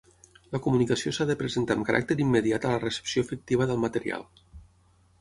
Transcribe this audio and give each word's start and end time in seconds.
La 0.53 0.61
comunicació 0.67 1.13
s'ha 1.17 1.27
de 1.33 1.35
presentar 1.43 1.77
amb 1.79 1.87
caràcter 1.91 2.19
immediat 2.27 2.67
a 2.71 2.75
la 2.75 2.83
recepció 2.87 3.27
efectiva 3.29 3.73
del 3.73 3.83
material. 3.89 4.29